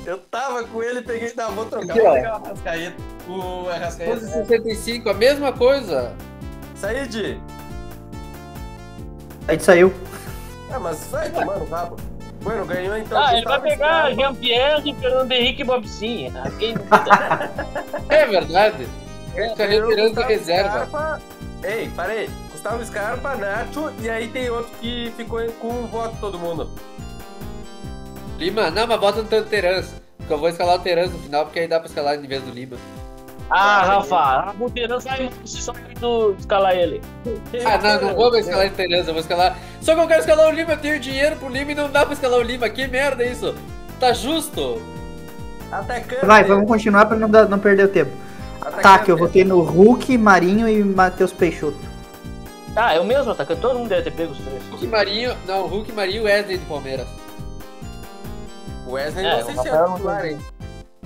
[0.05, 1.33] Eu tava com ele e peguei.
[1.35, 1.91] Não, vou trocar.
[1.93, 2.95] Aqui, Vou pegar o Arrascaeta.
[3.27, 4.19] O 11 Arrascaeta.
[4.19, 6.15] 65, a mesma coisa.
[6.75, 7.39] Said.
[9.47, 9.93] Aí saiu.
[10.71, 11.95] Ah, mas vai tomar no rabo.
[12.41, 13.21] Bueno, ganhou então.
[13.21, 14.13] Ah, ele vai pegar.
[14.13, 16.31] Jean-Pierre, Fernando Henrique e Bob Sim.
[16.35, 16.75] Ah, Quem?
[18.09, 18.87] É verdade.
[19.55, 21.21] Tá Ganhou retirando Gustavo reserva.
[21.63, 22.29] Ei, parei.
[22.59, 26.69] Gustavo Scarpa, Nacho e aí tem outro que ficou com um voto todo mundo.
[28.37, 29.93] Lima, não, mas bota no teu Terans.
[30.17, 32.43] Porque eu vou escalar o Terans no final, porque aí dá pra escalar em vez
[32.43, 32.75] do Lima.
[33.49, 37.01] Ah, Rafa, o Terans sai só do escalar ele.
[37.65, 39.57] Ah, não, não vou mais escalar em Terans, eu vou escalar.
[39.81, 42.03] Só que eu quero escalar o Lima, eu tenho dinheiro pro Lima e não dá
[42.03, 42.67] pra escalar o Lima.
[42.67, 43.55] Que merda é isso?
[44.01, 44.81] Tá justo?
[45.71, 46.25] Atacante.
[46.25, 48.11] Vai, vamos continuar pra não, dar- não perder o tempo.
[48.59, 48.79] Atacante.
[48.85, 51.87] Ataque, eu votei no Hulk, Marinho e Matheus Peixoto.
[52.75, 54.63] Ah, é o mesmo atacante, todo mundo deve ter pego os três.
[54.69, 57.07] Hulk Marinho, não, Hulk Marinho e Wesley do Palmeiras.
[58.87, 60.39] O Wesley É, não sei se é titular, hein?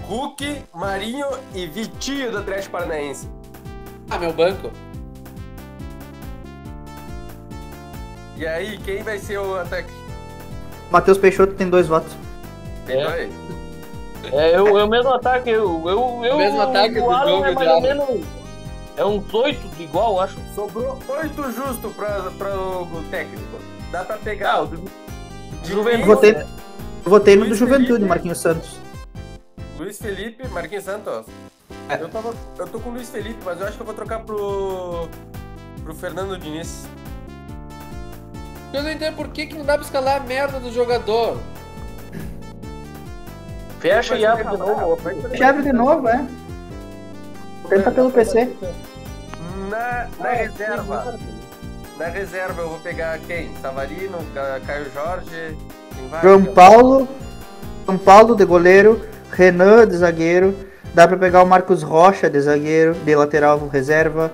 [0.01, 3.29] Hulk, Marinho e Vitinho do Atlético Paranaense.
[4.09, 4.69] Ah, meu banco.
[8.37, 9.89] E aí, quem vai ser o ataque?
[10.91, 12.11] Matheus Peixoto tem dois votos.
[12.85, 13.05] Tem É.
[13.05, 13.31] dois?
[14.33, 17.29] É, eu, é o mesmo ataque, eu, eu, eu O mesmo ataque o do Alan
[17.31, 18.25] jogo é de mais ou menos.
[18.95, 20.37] É uns oito igual, acho.
[20.53, 23.57] Sobrou oito justo pra, pra o técnico.
[23.91, 24.53] Dá pra pegar.
[24.53, 24.69] Ah, o
[25.63, 26.03] Juventude.
[26.03, 28.09] Votei, eu votei no do Juventude, Felipe.
[28.09, 28.79] Marquinhos Santos.
[29.77, 31.25] Luiz Felipe, Marquinhos Santos.
[31.89, 32.01] É.
[32.01, 34.19] Eu, tava, eu tô com o Luiz Felipe, mas eu acho que eu vou trocar
[34.19, 35.07] pro.
[35.83, 36.85] pro Fernando Diniz.
[38.71, 41.37] Eu não entendo por que, que não dá pra escalar a merda do jogador.
[43.79, 44.97] Fecha e abre de novo.
[45.33, 46.25] Já abre de novo, é.
[47.69, 48.49] Tenta pelo PC.
[49.69, 51.15] Na, na reserva.
[51.97, 53.49] Na reserva eu vou pegar quem?
[53.61, 55.57] Savarino, Ca- Caio Jorge.
[56.21, 56.43] João.
[56.45, 57.07] Paulo.
[57.85, 59.01] São Paulo de goleiro.
[59.31, 60.55] Renan de zagueiro.
[60.93, 64.31] Dá pra pegar o Marcos Rocha de zagueiro, de lateral reserva.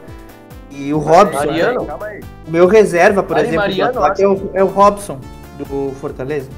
[0.70, 1.38] E o Robson.
[1.38, 1.86] Mariano?
[1.86, 2.20] Calma aí.
[2.48, 5.20] O meu reserva, por Mari- exemplo, Mariano, é o, é o Robson,
[5.58, 6.50] do Fortaleza.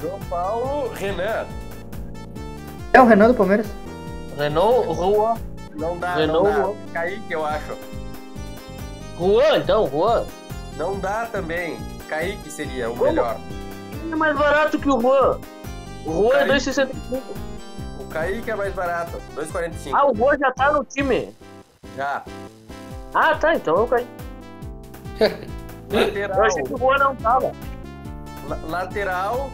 [0.00, 1.44] João Paulo, Renan.
[2.92, 3.66] É o Renan do Palmeiras?
[4.38, 5.34] Renault, Juan.
[5.74, 6.92] Não dá, Renault, não dá.
[6.92, 7.76] Kaique, eu acho.
[9.18, 10.24] Juan, então, Juan.
[10.76, 11.78] Não dá também.
[12.08, 13.04] Kaique seria o Como?
[13.10, 13.36] melhor.
[14.02, 15.38] Quem é mais barato que o Juan?
[16.06, 16.70] O Juan é Kaique.
[16.70, 16.88] 2,65.
[18.00, 19.20] O Kaique é mais barato.
[19.36, 19.90] 2,45.
[19.94, 21.34] Ah, o Juan já tá no time.
[21.96, 22.22] Já.
[23.14, 24.06] Ah, tá, então eu caí.
[25.90, 26.42] Eu Lateral.
[26.42, 27.52] achei que o Juan não tava.
[28.48, 29.48] La- lateral,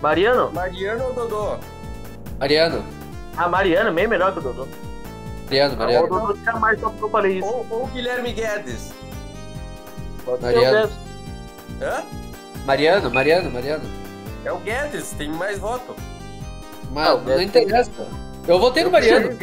[0.00, 0.50] Mariano?
[0.52, 1.56] Mariano ou Dodô?
[2.38, 2.82] Mariano.
[3.36, 4.66] Ah, Mariano, bem melhor que o Dodô.
[5.44, 6.08] Mariano, O Mariano.
[6.08, 7.46] Dodô tinha mais só porque eu falei isso.
[7.46, 8.92] Ou, ou Guilherme Guedes?
[10.40, 10.90] Mariano.
[11.80, 12.04] Eu Hã?
[12.64, 13.84] Mariano, Mariano, Mariano.
[14.44, 15.94] É o Guedes, tem mais voto.
[16.92, 17.42] Mas o não Guedes.
[17.46, 17.90] interessa.
[18.46, 19.36] Eu votei no Mariano.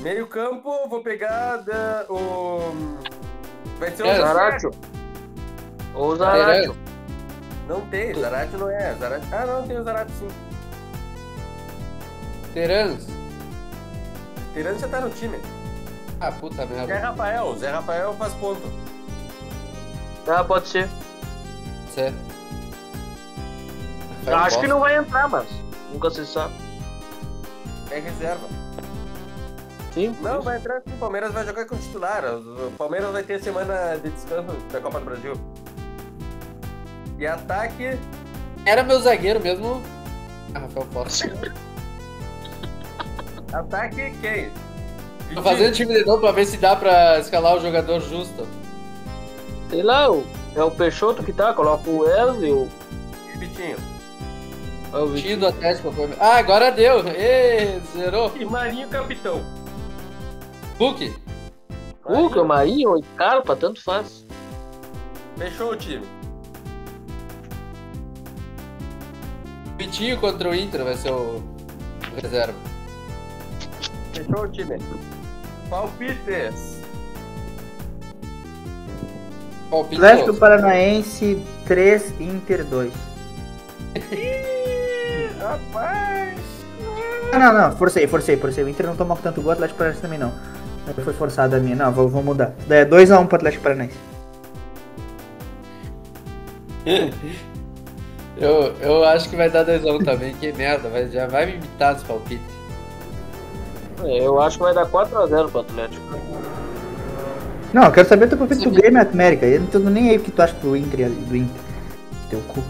[0.00, 2.96] Meio campo, vou pegar da, o...
[3.78, 4.16] Vai ser o É.
[4.16, 4.70] Zaratio.
[5.94, 6.44] Ou Zaratio.
[6.46, 6.76] Mariano.
[7.68, 8.94] Não tem, Zarate não é.
[8.94, 9.26] Zarate...
[9.32, 10.28] Ah, não, tem o Zarate sim.
[12.52, 13.06] Teranos.
[14.52, 15.38] Tirando já tá no time.
[16.20, 16.98] Ah, puta Zé merda.
[16.98, 18.62] Rafael, Zé Rafael faz ponto.
[20.26, 20.88] Ah, pode ser.
[24.26, 25.46] Eu acho que não vai entrar, mas
[25.92, 26.54] nunca se sabe.
[27.90, 28.46] É reserva.
[29.92, 30.94] Sim, Não, vai entrar sim.
[30.94, 32.24] O Palmeiras vai jogar com titular.
[32.24, 35.34] O Palmeiras vai ter semana de descanso da Copa do Brasil.
[37.18, 37.98] E ataque,
[38.64, 39.82] Era meu zagueiro mesmo.
[40.54, 41.30] Ah, Rafael Costa.
[43.52, 44.50] ataque quem?
[45.34, 48.46] Tô fazendo time de novo pra ver se dá pra escalar o jogador justo.
[49.70, 50.06] sei lá,
[50.54, 52.68] é o Peixoto que tá, coloca o Wesley, o,
[53.38, 53.76] Vitinho.
[54.92, 55.38] é o Vitinho.
[55.40, 55.90] do Atlético.
[55.92, 57.00] foi- Ah, agora deu.
[57.08, 58.30] Ê, zerou.
[58.38, 59.42] E Marinho capitão.
[60.78, 61.14] Hulk.
[62.04, 64.26] Hulk, o Marinho, o Scarpa, tanto faz.
[65.38, 66.04] Fechou o time.
[69.78, 71.42] Vitinho contra o Inter vai ser o
[72.12, 72.54] o reserva.
[74.12, 74.78] Fechou o time.
[75.68, 76.80] Palpites.
[79.70, 80.04] Palpite.
[80.04, 82.92] Atlético Paranaense 3, Inter 2.
[85.40, 86.38] Rapaz.
[87.32, 88.62] Ah, não, não, forcei, forcei, forcei.
[88.62, 90.32] O Inter não toma tanto gol, o Atlético Paranaense também não.
[91.02, 91.74] Foi forçada a minha.
[91.74, 92.52] Não, vou, vou mudar.
[92.66, 93.96] Daí é 2x1 pro Atlético Paranaense.
[98.34, 100.34] Eu, eu acho que vai dar 2x1 também.
[100.34, 102.44] Que merda, vai, já vai me imitar nos palpites.
[104.04, 106.02] É, Eu acho que vai dar 4x0 pro Atlético.
[107.72, 108.70] Não, eu quero saber teu palpite do.
[108.70, 109.46] Grêmio e América.
[109.46, 111.08] Eu não tô nem aí o que tu acha do Inter.
[111.08, 111.60] Do Inter.
[112.28, 112.62] Teu cu.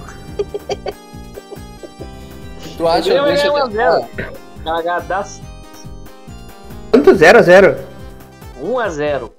[2.76, 4.32] Tu acha Grêmio deixa eu vai ganhar testar.
[4.64, 5.42] Cagadaço.
[6.92, 7.76] Quanto 0x0?
[8.62, 9.30] 1x0.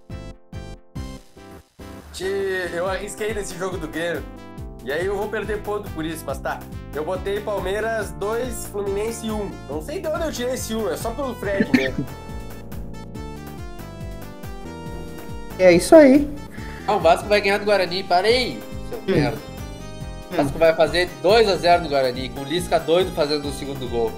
[2.13, 4.21] Te- Eu arrisquei nesse jogo do Grêmio.
[4.84, 6.60] E aí eu vou perder ponto por isso, mas tá.
[6.93, 9.52] Eu botei Palmeiras 2, Fluminense 1.
[9.69, 12.06] Não sei de onde eu tirei esse 1, é só pelo Fred mesmo.
[15.60, 16.30] É isso aí.
[16.88, 18.04] Ah, o Vasco vai ganhar do Guarani.
[18.04, 19.38] Parei, seu merda.
[20.32, 24.12] O Vasco vai fazer 2x0 no Guarani, com o Lisca doido fazendo o segundo gol.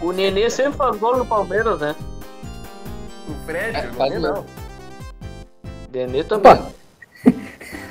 [0.00, 1.94] O Nenê sempre faz gol no Palmeiras, né?
[3.28, 4.32] O Fred, É, não faz é gol.
[4.32, 4.40] não.
[4.40, 4.46] O
[5.92, 6.52] Nenê também.
[6.52, 6.70] Opa.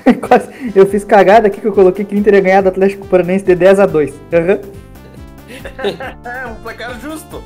[0.27, 3.07] Quase- Eu fiz cagada aqui que eu coloquei que o Inter ia ganhar do Atlético
[3.07, 4.59] Paranaense de 10 a 2 Aham.
[6.25, 7.41] É, um placar justo.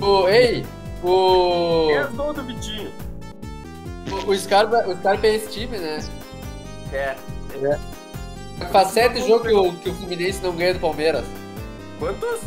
[0.00, 0.64] O, ei,
[1.02, 2.90] o, 10 gols do Vitinho.
[4.10, 5.98] o, o, Scarpa, o Scarpa é esse time, né?
[6.92, 7.16] É.
[8.70, 11.24] Faz sete jogos que o, que o Fluminense não ganha do Palmeiras.
[11.98, 12.40] Quantos?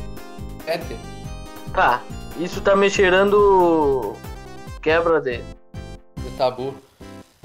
[0.65, 0.95] Sete.
[1.73, 2.01] Tá,
[2.39, 4.15] isso tá me cheirando
[4.81, 5.41] quebra de.
[6.39, 6.73] Do tabu.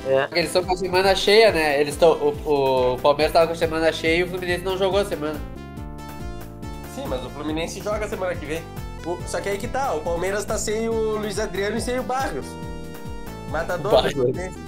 [0.06, 0.22] É.
[0.22, 1.80] Porque Eles estão com a semana cheia, né?
[1.80, 2.12] Eles estão.
[2.12, 5.40] O, o Palmeiras tava com a semana cheia e o Fluminense não jogou a semana.
[6.94, 8.62] Sim, mas o Fluminense joga semana que vem.
[9.04, 11.98] O- Só que aí que tá, o Palmeiras tá sem o Luiz Adriano e sem
[11.98, 12.46] o Barrios.
[13.50, 14.12] Matador do Barrios.
[14.14, 14.58] Fluminense.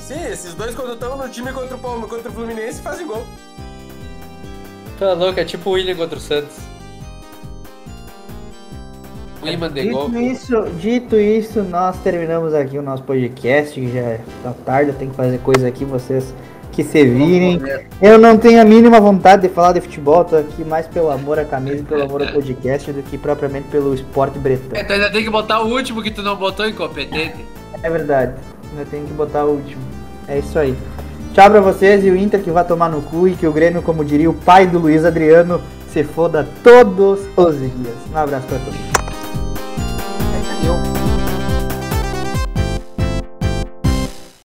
[0.00, 3.24] Sim, esses dois quando estão no time contra o, Palme- contra o Fluminense fazem gol.
[4.98, 6.56] Tá louco, é tipo o William contra o Santos.
[9.42, 14.94] Dito isso, dito isso, nós terminamos aqui o nosso podcast, que já tá tarde, eu
[14.96, 16.32] tenho que fazer coisa aqui, vocês
[16.70, 17.60] que se virem.
[18.00, 21.38] Eu não tenho a mínima vontade de falar de futebol, tô aqui mais pelo amor
[21.38, 24.84] à camisa e pelo amor ao podcast do que propriamente pelo esporte É, bretão.
[24.86, 27.44] tu ainda tem que botar o último que tu não botou, incompetente.
[27.82, 28.32] É verdade,
[28.78, 29.82] eu tenho que botar o último.
[30.26, 30.74] É isso aí.
[31.34, 33.82] Tchau pra vocês e o Inter que vai tomar no cu e que o Grêmio,
[33.82, 37.96] como diria o pai do Luiz Adriano, se foda todos os dias.
[38.12, 39.01] Um abraço pra todos.